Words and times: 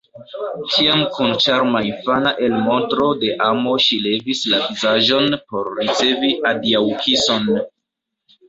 Tiam 0.75 1.01
kun 1.17 1.33
ĉarma 1.43 1.81
infana 1.89 2.31
elmontro 2.47 3.09
de 3.25 3.29
amo 3.49 3.75
ŝi 3.89 3.99
levis 4.07 4.41
la 4.55 4.63
vizaĝon 4.71 5.31
por 5.53 5.71
ricevi 5.81 6.33
adiaŭkison. 6.55 7.49